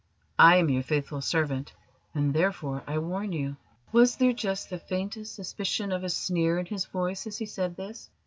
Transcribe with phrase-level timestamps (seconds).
[0.39, 1.73] I am your faithful servant,
[2.15, 3.57] and therefore I warn you."
[3.91, 7.75] Was there just the faintest suspicion of a sneer in his voice as he said
[7.77, 8.09] this?